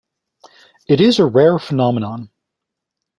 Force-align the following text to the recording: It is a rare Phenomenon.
It 0.87 0.99
is 0.99 1.19
a 1.19 1.27
rare 1.27 1.59
Phenomenon. 1.59 2.31